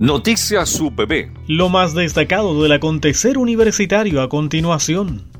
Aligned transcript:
Noticias 0.00 0.80
UPB. 0.80 1.28
Lo 1.46 1.68
más 1.68 1.92
destacado 1.92 2.62
del 2.62 2.72
acontecer 2.72 3.36
universitario 3.36 4.22
a 4.22 4.30
continuación. 4.30 5.30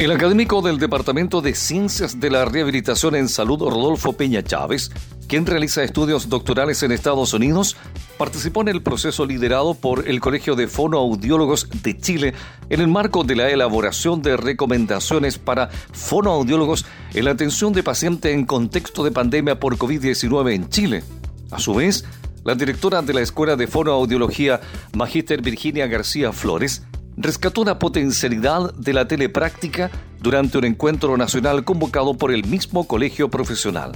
El 0.00 0.10
académico 0.10 0.62
del 0.62 0.80
Departamento 0.80 1.40
de 1.40 1.54
Ciencias 1.54 2.18
de 2.18 2.30
la 2.30 2.44
Rehabilitación 2.44 3.14
en 3.14 3.28
Salud, 3.28 3.60
Rodolfo 3.60 4.14
Peña 4.14 4.42
Chávez, 4.42 4.90
quien 5.28 5.46
realiza 5.46 5.84
estudios 5.84 6.28
doctorales 6.28 6.82
en 6.82 6.90
Estados 6.90 7.32
Unidos, 7.32 7.76
participó 8.16 8.62
en 8.62 8.68
el 8.68 8.82
proceso 8.82 9.24
liderado 9.24 9.74
por 9.74 10.08
el 10.08 10.18
Colegio 10.18 10.56
de 10.56 10.66
Fonoaudiólogos 10.66 11.68
de 11.84 11.96
Chile 11.96 12.34
en 12.68 12.80
el 12.80 12.88
marco 12.88 13.22
de 13.22 13.36
la 13.36 13.48
elaboración 13.48 14.22
de 14.22 14.36
recomendaciones 14.36 15.38
para 15.38 15.68
fonoaudiólogos 15.68 16.84
en 17.14 17.26
la 17.26 17.30
atención 17.30 17.72
de 17.72 17.84
pacientes 17.84 18.34
en 18.34 18.44
contexto 18.44 19.04
de 19.04 19.12
pandemia 19.12 19.60
por 19.60 19.78
COVID-19 19.78 20.52
en 20.52 20.68
Chile. 20.68 21.04
A 21.50 21.58
su 21.58 21.74
vez, 21.74 22.04
la 22.44 22.54
directora 22.54 23.02
de 23.02 23.14
la 23.14 23.20
Escuela 23.20 23.56
de 23.56 23.66
Fonoaudiología, 23.66 24.60
Magíster 24.94 25.40
Virginia 25.42 25.86
García 25.86 26.32
Flores, 26.32 26.82
rescató 27.16 27.62
una 27.62 27.78
potencialidad 27.78 28.72
de 28.74 28.92
la 28.92 29.08
telepráctica 29.08 29.90
durante 30.20 30.58
un 30.58 30.64
encuentro 30.64 31.16
nacional 31.16 31.64
convocado 31.64 32.14
por 32.14 32.32
el 32.32 32.44
mismo 32.46 32.86
colegio 32.86 33.28
profesional. 33.30 33.92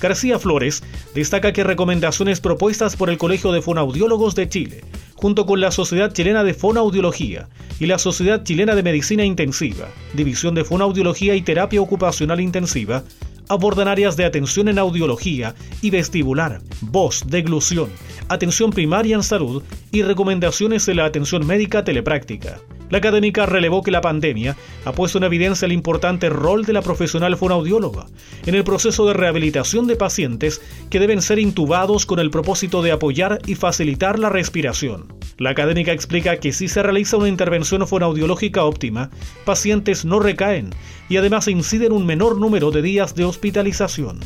García 0.00 0.38
Flores 0.38 0.82
destaca 1.14 1.52
que 1.52 1.64
recomendaciones 1.64 2.40
propuestas 2.40 2.94
por 2.94 3.10
el 3.10 3.18
Colegio 3.18 3.52
de 3.52 3.62
Fonoaudiólogos 3.62 4.34
de 4.34 4.48
Chile, 4.48 4.84
junto 5.14 5.44
con 5.44 5.60
la 5.60 5.72
Sociedad 5.72 6.12
Chilena 6.12 6.44
de 6.44 6.54
Fonoaudiología 6.54 7.48
y 7.80 7.86
la 7.86 7.98
Sociedad 7.98 8.44
Chilena 8.44 8.76
de 8.76 8.84
Medicina 8.84 9.24
Intensiva, 9.24 9.88
División 10.14 10.54
de 10.54 10.64
Fonoaudiología 10.64 11.34
y 11.34 11.42
Terapia 11.42 11.80
Ocupacional 11.80 12.40
Intensiva, 12.40 13.02
abordan 13.48 13.88
áreas 13.88 14.16
de 14.16 14.24
atención 14.24 14.68
en 14.68 14.78
audiología 14.78 15.54
y 15.82 15.90
vestibular, 15.90 16.60
voz, 16.80 17.24
deglución, 17.26 17.90
atención 18.28 18.70
primaria 18.70 19.16
en 19.16 19.22
salud 19.22 19.62
y 19.90 20.02
recomendaciones 20.02 20.86
de 20.86 20.94
la 20.94 21.04
atención 21.04 21.46
médica 21.46 21.84
telepráctica. 21.84 22.60
La 22.90 22.98
académica 22.98 23.46
relevó 23.46 23.82
que 23.82 23.90
la 23.90 24.00
pandemia 24.00 24.56
ha 24.84 24.92
puesto 24.92 25.18
en 25.18 25.24
evidencia 25.24 25.66
el 25.66 25.72
importante 25.72 26.30
rol 26.30 26.64
de 26.64 26.72
la 26.72 26.82
profesional 26.82 27.36
fonaudióloga 27.36 28.06
en 28.46 28.54
el 28.54 28.64
proceso 28.64 29.06
de 29.06 29.14
rehabilitación 29.14 29.86
de 29.86 29.96
pacientes 29.96 30.62
que 30.90 31.00
deben 31.00 31.20
ser 31.20 31.38
intubados 31.38 32.06
con 32.06 32.18
el 32.18 32.30
propósito 32.30 32.82
de 32.82 32.92
apoyar 32.92 33.40
y 33.46 33.54
facilitar 33.54 34.18
la 34.18 34.30
respiración. 34.30 35.12
La 35.38 35.50
académica 35.50 35.92
explica 35.92 36.38
que 36.38 36.52
si 36.52 36.66
se 36.66 36.82
realiza 36.82 37.16
una 37.16 37.28
intervención 37.28 37.86
fonaudiológica 37.86 38.64
óptima, 38.64 39.10
pacientes 39.44 40.04
no 40.04 40.18
recaen 40.18 40.70
y 41.08 41.16
además 41.16 41.46
inciden 41.48 41.92
un 41.92 42.06
menor 42.06 42.38
número 42.38 42.70
de 42.70 42.82
días 42.82 43.14
de 43.14 43.24
hospitalización. 43.24 44.20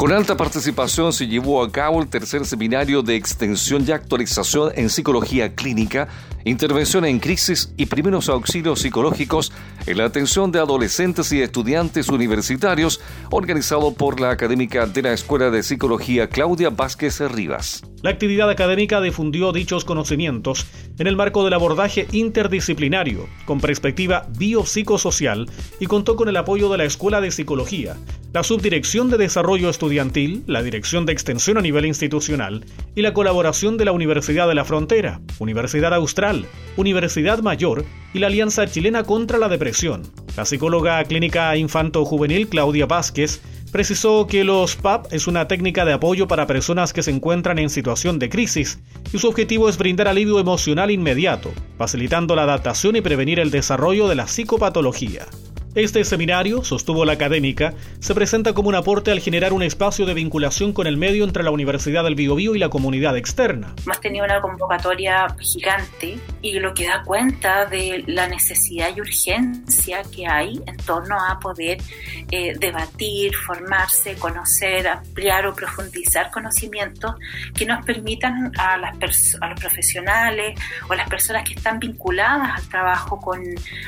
Con 0.00 0.12
alta 0.12 0.34
participación 0.34 1.12
se 1.12 1.26
llevó 1.26 1.62
a 1.62 1.70
cabo 1.70 2.00
el 2.00 2.08
tercer 2.08 2.46
seminario 2.46 3.02
de 3.02 3.16
extensión 3.16 3.84
y 3.86 3.90
actualización 3.90 4.72
en 4.74 4.88
psicología 4.88 5.54
clínica, 5.54 6.08
intervención 6.46 7.04
en 7.04 7.18
crisis 7.18 7.74
y 7.76 7.84
primeros 7.84 8.30
auxilios 8.30 8.80
psicológicos 8.80 9.52
en 9.86 9.98
la 9.98 10.06
atención 10.06 10.52
de 10.52 10.58
adolescentes 10.58 11.30
y 11.32 11.42
estudiantes 11.42 12.08
universitarios, 12.08 13.02
organizado 13.30 13.92
por 13.92 14.20
la 14.20 14.30
académica 14.30 14.86
de 14.86 15.02
la 15.02 15.12
Escuela 15.12 15.50
de 15.50 15.62
Psicología 15.62 16.30
Claudia 16.30 16.70
Vázquez 16.70 17.20
Rivas. 17.20 17.82
La 18.00 18.08
actividad 18.08 18.48
académica 18.48 19.02
difundió 19.02 19.52
dichos 19.52 19.84
conocimientos 19.84 20.64
en 20.98 21.08
el 21.08 21.16
marco 21.16 21.44
del 21.44 21.52
abordaje 21.52 22.06
interdisciplinario, 22.12 23.28
con 23.44 23.60
perspectiva 23.60 24.26
biopsicosocial, 24.38 25.50
y 25.78 25.84
contó 25.84 26.16
con 26.16 26.30
el 26.30 26.38
apoyo 26.38 26.70
de 26.70 26.78
la 26.78 26.84
Escuela 26.84 27.20
de 27.20 27.30
Psicología, 27.30 27.98
la 28.32 28.42
Subdirección 28.42 29.10
de 29.10 29.18
Desarrollo 29.18 29.68
Estudiantil, 29.68 29.89
la 30.46 30.62
Dirección 30.62 31.04
de 31.04 31.12
Extensión 31.12 31.58
a 31.58 31.60
nivel 31.60 31.84
institucional 31.84 32.64
y 32.94 33.02
la 33.02 33.12
colaboración 33.12 33.76
de 33.76 33.84
la 33.84 33.92
Universidad 33.92 34.46
de 34.46 34.54
la 34.54 34.64
Frontera, 34.64 35.20
Universidad 35.38 35.92
Austral, 35.94 36.46
Universidad 36.76 37.40
Mayor 37.40 37.84
y 38.14 38.20
la 38.20 38.28
Alianza 38.28 38.66
Chilena 38.66 39.02
contra 39.02 39.38
la 39.38 39.48
Depresión. 39.48 40.02
La 40.36 40.44
psicóloga 40.44 41.02
clínica 41.04 41.56
infanto-juvenil 41.56 42.48
Claudia 42.48 42.86
Vázquez 42.86 43.40
precisó 43.72 44.26
que 44.26 44.44
los 44.44 44.76
PAP 44.76 45.12
es 45.12 45.26
una 45.26 45.48
técnica 45.48 45.84
de 45.84 45.92
apoyo 45.92 46.28
para 46.28 46.46
personas 46.46 46.92
que 46.92 47.02
se 47.02 47.10
encuentran 47.10 47.58
en 47.58 47.70
situación 47.70 48.18
de 48.18 48.28
crisis 48.28 48.78
y 49.12 49.18
su 49.18 49.28
objetivo 49.28 49.68
es 49.68 49.76
brindar 49.76 50.08
alivio 50.08 50.38
emocional 50.38 50.90
inmediato, 50.90 51.50
facilitando 51.78 52.36
la 52.36 52.44
adaptación 52.44 52.96
y 52.96 53.00
prevenir 53.00 53.40
el 53.40 53.50
desarrollo 53.50 54.08
de 54.08 54.14
la 54.14 54.28
psicopatología. 54.28 55.26
Este 55.76 56.02
seminario, 56.02 56.64
sostuvo 56.64 57.04
la 57.04 57.12
académica, 57.12 57.74
se 58.00 58.12
presenta 58.12 58.54
como 58.54 58.68
un 58.68 58.74
aporte 58.74 59.12
al 59.12 59.20
generar 59.20 59.52
un 59.52 59.62
espacio 59.62 60.04
de 60.04 60.14
vinculación 60.14 60.72
con 60.72 60.88
el 60.88 60.96
medio 60.96 61.22
entre 61.22 61.44
la 61.44 61.52
Universidad 61.52 62.02
del 62.02 62.16
Biobío 62.16 62.56
y 62.56 62.58
la 62.58 62.70
comunidad 62.70 63.16
externa. 63.16 63.72
Hemos 63.84 64.00
tenido 64.00 64.24
una 64.24 64.40
convocatoria 64.40 65.28
gigante 65.38 66.18
y 66.42 66.58
lo 66.58 66.74
que 66.74 66.88
da 66.88 67.04
cuenta 67.04 67.66
de 67.66 68.02
la 68.08 68.26
necesidad 68.26 68.88
y 68.96 69.00
urgencia 69.00 70.02
que 70.12 70.26
hay 70.26 70.60
en 70.66 70.76
torno 70.78 71.16
a 71.24 71.38
poder 71.38 71.78
eh, 72.32 72.52
debatir, 72.58 73.32
formarse, 73.36 74.16
conocer, 74.16 74.88
ampliar 74.88 75.46
o 75.46 75.54
profundizar 75.54 76.32
conocimientos 76.32 77.14
que 77.54 77.64
nos 77.64 77.86
permitan 77.86 78.50
a, 78.58 78.76
las 78.76 79.38
a 79.40 79.46
los 79.46 79.60
profesionales 79.60 80.58
o 80.88 80.94
a 80.94 80.96
las 80.96 81.08
personas 81.08 81.44
que 81.44 81.54
están 81.54 81.78
vinculadas 81.78 82.58
al 82.58 82.68
trabajo 82.68 83.20
con 83.20 83.40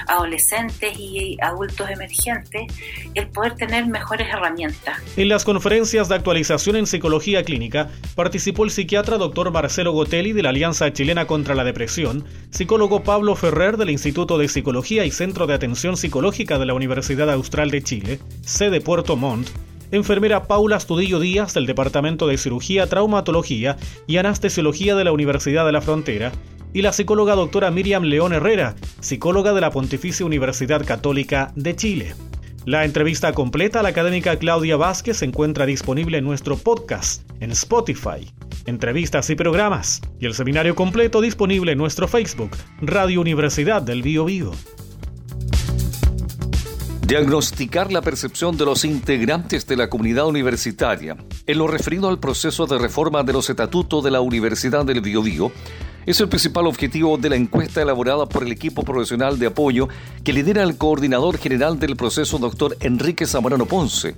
adolescentes 0.06 0.96
y 0.96 1.36
adultos 1.42 1.71
emergentes, 1.80 2.72
el 3.14 3.28
poder 3.28 3.54
tener 3.54 3.86
mejores 3.86 4.28
herramientas. 4.28 4.98
En 5.16 5.28
las 5.28 5.44
conferencias 5.44 6.08
de 6.08 6.14
actualización 6.14 6.76
en 6.76 6.86
psicología 6.86 7.42
clínica 7.42 7.90
participó 8.14 8.64
el 8.64 8.70
psiquiatra 8.70 9.18
doctor 9.18 9.50
Marcelo 9.50 9.92
Gotelli 9.92 10.32
de 10.32 10.42
la 10.42 10.50
Alianza 10.50 10.92
Chilena 10.92 11.26
contra 11.26 11.54
la 11.54 11.64
Depresión, 11.64 12.24
psicólogo 12.50 13.02
Pablo 13.02 13.34
Ferrer 13.36 13.76
del 13.76 13.90
Instituto 13.90 14.38
de 14.38 14.48
Psicología 14.48 15.04
y 15.04 15.10
Centro 15.10 15.46
de 15.46 15.54
Atención 15.54 15.96
Psicológica 15.96 16.58
de 16.58 16.66
la 16.66 16.74
Universidad 16.74 17.30
Austral 17.30 17.70
de 17.70 17.82
Chile, 17.82 18.18
sede 18.42 18.80
Puerto 18.80 19.16
Montt, 19.16 19.48
enfermera 19.92 20.44
Paula 20.44 20.76
Astudillo 20.76 21.20
Díaz 21.20 21.54
del 21.54 21.66
Departamento 21.66 22.26
de 22.26 22.38
Cirugía, 22.38 22.86
Traumatología 22.86 23.76
y 24.06 24.16
Anestesiología 24.16 24.94
de 24.94 25.04
la 25.04 25.12
Universidad 25.12 25.66
de 25.66 25.72
la 25.72 25.82
Frontera, 25.82 26.32
y 26.72 26.82
la 26.82 26.92
psicóloga 26.92 27.34
doctora 27.34 27.70
Miriam 27.70 28.04
León 28.04 28.32
Herrera, 28.32 28.74
psicóloga 29.00 29.52
de 29.52 29.60
la 29.60 29.70
Pontificia 29.70 30.26
Universidad 30.26 30.84
Católica 30.84 31.52
de 31.54 31.76
Chile. 31.76 32.14
La 32.64 32.84
entrevista 32.84 33.32
completa 33.32 33.80
a 33.80 33.82
la 33.82 33.88
académica 33.88 34.36
Claudia 34.36 34.76
Vázquez 34.76 35.18
se 35.18 35.24
encuentra 35.24 35.66
disponible 35.66 36.18
en 36.18 36.24
nuestro 36.24 36.56
podcast, 36.56 37.22
en 37.40 37.50
Spotify, 37.50 38.32
entrevistas 38.66 39.28
y 39.30 39.34
programas, 39.34 40.00
y 40.20 40.26
el 40.26 40.34
seminario 40.34 40.74
completo 40.74 41.20
disponible 41.20 41.72
en 41.72 41.78
nuestro 41.78 42.06
Facebook, 42.06 42.50
Radio 42.80 43.20
Universidad 43.20 43.82
del 43.82 44.02
Bio 44.02 44.24
Bio. 44.24 44.52
Diagnosticar 47.04 47.92
la 47.92 48.00
percepción 48.00 48.56
de 48.56 48.64
los 48.64 48.84
integrantes 48.84 49.66
de 49.66 49.76
la 49.76 49.90
comunidad 49.90 50.28
universitaria 50.28 51.16
en 51.46 51.58
lo 51.58 51.66
referido 51.66 52.08
al 52.08 52.20
proceso 52.20 52.66
de 52.66 52.78
reforma 52.78 53.22
de 53.22 53.32
los 53.34 53.50
estatutos 53.50 54.02
de 54.04 54.12
la 54.12 54.20
Universidad 54.20 54.86
del 54.86 55.00
Biobío 55.00 55.52
es 56.06 56.20
el 56.20 56.28
principal 56.28 56.66
objetivo 56.66 57.16
de 57.16 57.30
la 57.30 57.36
encuesta 57.36 57.82
elaborada 57.82 58.26
por 58.26 58.42
el 58.42 58.52
equipo 58.52 58.82
profesional 58.82 59.38
de 59.38 59.46
apoyo 59.46 59.88
que 60.24 60.32
lidera 60.32 60.62
el 60.62 60.76
coordinador 60.76 61.38
general 61.38 61.78
del 61.78 61.96
proceso, 61.96 62.38
doctor 62.38 62.76
Enrique 62.80 63.26
Zamorano 63.26 63.66
Ponce. 63.66 64.14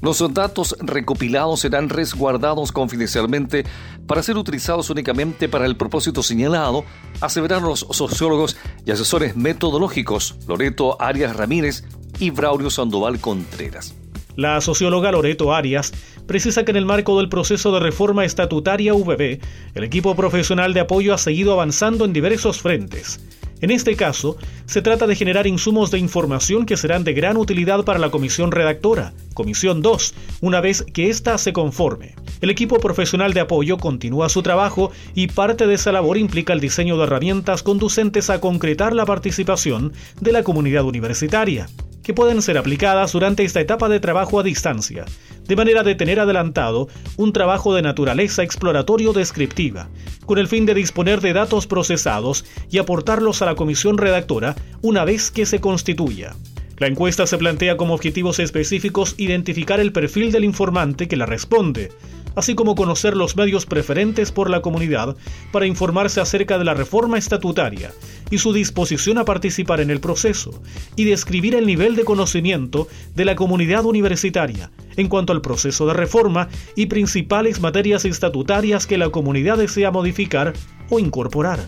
Los 0.00 0.22
datos 0.34 0.76
recopilados 0.80 1.60
serán 1.60 1.88
resguardados 1.88 2.72
confidencialmente 2.72 3.64
para 4.06 4.22
ser 4.22 4.36
utilizados 4.36 4.90
únicamente 4.90 5.48
para 5.48 5.64
el 5.64 5.76
propósito 5.76 6.22
señalado, 6.22 6.84
aseveraron 7.22 7.70
los 7.70 7.86
sociólogos 7.90 8.56
y 8.84 8.90
asesores 8.90 9.34
metodológicos 9.34 10.36
Loreto 10.46 11.00
Arias 11.00 11.34
Ramírez 11.34 11.84
y 12.18 12.28
Braulio 12.30 12.68
Sandoval 12.68 13.18
Contreras. 13.18 13.94
La 14.36 14.60
socióloga 14.60 15.12
Loreto 15.12 15.54
Arias 15.54 15.92
precisa 16.26 16.64
que 16.64 16.72
en 16.72 16.76
el 16.76 16.86
marco 16.86 17.16
del 17.18 17.28
proceso 17.28 17.72
de 17.72 17.80
reforma 17.80 18.24
estatutaria 18.24 18.92
VB, 18.92 19.38
el 19.74 19.84
equipo 19.84 20.16
profesional 20.16 20.74
de 20.74 20.80
apoyo 20.80 21.14
ha 21.14 21.18
seguido 21.18 21.52
avanzando 21.52 22.04
en 22.04 22.12
diversos 22.12 22.60
frentes. 22.60 23.20
En 23.60 23.70
este 23.70 23.94
caso, 23.94 24.36
se 24.66 24.82
trata 24.82 25.06
de 25.06 25.14
generar 25.14 25.46
insumos 25.46 25.90
de 25.90 25.98
información 25.98 26.66
que 26.66 26.76
serán 26.76 27.04
de 27.04 27.14
gran 27.14 27.36
utilidad 27.36 27.84
para 27.84 28.00
la 28.00 28.10
comisión 28.10 28.50
redactora, 28.50 29.14
Comisión 29.34 29.82
2, 29.82 30.14
una 30.42 30.60
vez 30.60 30.82
que 30.82 31.08
ésta 31.08 31.38
se 31.38 31.52
conforme. 31.52 32.14
El 32.40 32.50
equipo 32.50 32.78
profesional 32.78 33.32
de 33.32 33.40
apoyo 33.40 33.78
continúa 33.78 34.28
su 34.28 34.42
trabajo 34.42 34.90
y 35.14 35.28
parte 35.28 35.66
de 35.66 35.74
esa 35.74 35.92
labor 35.92 36.18
implica 36.18 36.52
el 36.52 36.60
diseño 36.60 36.96
de 36.96 37.04
herramientas 37.04 37.62
conducentes 37.62 38.28
a 38.30 38.40
concretar 38.40 38.94
la 38.94 39.06
participación 39.06 39.92
de 40.20 40.32
la 40.32 40.42
comunidad 40.42 40.84
universitaria 40.84 41.68
que 42.04 42.14
pueden 42.14 42.42
ser 42.42 42.58
aplicadas 42.58 43.12
durante 43.12 43.42
esta 43.42 43.60
etapa 43.60 43.88
de 43.88 43.98
trabajo 43.98 44.38
a 44.38 44.44
distancia, 44.44 45.04
de 45.48 45.56
manera 45.56 45.82
de 45.82 45.94
tener 45.94 46.20
adelantado 46.20 46.88
un 47.16 47.32
trabajo 47.32 47.74
de 47.74 47.82
naturaleza 47.82 48.44
exploratorio 48.44 49.12
descriptiva, 49.12 49.88
con 50.26 50.38
el 50.38 50.46
fin 50.46 50.66
de 50.66 50.74
disponer 50.74 51.20
de 51.20 51.32
datos 51.32 51.66
procesados 51.66 52.44
y 52.70 52.78
aportarlos 52.78 53.42
a 53.42 53.46
la 53.46 53.56
comisión 53.56 53.98
redactora 53.98 54.54
una 54.82 55.04
vez 55.04 55.30
que 55.30 55.46
se 55.46 55.60
constituya. 55.60 56.34
La 56.78 56.88
encuesta 56.88 57.26
se 57.26 57.38
plantea 57.38 57.76
como 57.76 57.94
objetivos 57.94 58.38
específicos 58.38 59.14
identificar 59.16 59.80
el 59.80 59.92
perfil 59.92 60.32
del 60.32 60.44
informante 60.44 61.08
que 61.08 61.16
la 61.16 61.26
responde, 61.26 61.90
así 62.36 62.54
como 62.54 62.74
conocer 62.74 63.16
los 63.16 63.36
medios 63.36 63.66
preferentes 63.66 64.32
por 64.32 64.50
la 64.50 64.60
comunidad 64.60 65.16
para 65.52 65.66
informarse 65.66 66.20
acerca 66.20 66.58
de 66.58 66.64
la 66.64 66.74
reforma 66.74 67.18
estatutaria 67.18 67.92
y 68.30 68.38
su 68.38 68.52
disposición 68.52 69.18
a 69.18 69.24
participar 69.24 69.80
en 69.80 69.90
el 69.90 70.00
proceso, 70.00 70.62
y 70.96 71.04
describir 71.04 71.54
el 71.54 71.66
nivel 71.66 71.96
de 71.96 72.04
conocimiento 72.04 72.88
de 73.14 73.24
la 73.24 73.36
comunidad 73.36 73.84
universitaria 73.84 74.70
en 74.96 75.08
cuanto 75.08 75.32
al 75.32 75.40
proceso 75.40 75.86
de 75.86 75.94
reforma 75.94 76.48
y 76.76 76.86
principales 76.86 77.60
materias 77.60 78.04
estatutarias 78.04 78.86
que 78.86 78.98
la 78.98 79.10
comunidad 79.10 79.58
desea 79.58 79.90
modificar 79.90 80.52
o 80.90 80.98
incorporar. 80.98 81.60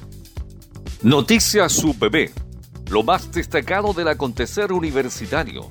Noticias 1.03 1.83
UPB, 1.85 2.31
lo 2.91 3.03
más 3.03 3.33
destacado 3.33 3.93
del 3.93 4.09
acontecer 4.09 4.73
universitario 4.73 5.71